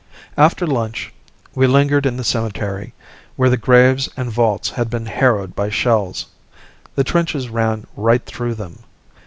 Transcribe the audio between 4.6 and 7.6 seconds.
had been harrowed by shells; the trenches